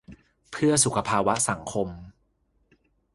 [0.51, 1.87] 'เพื่อสุขภาวะสังคม'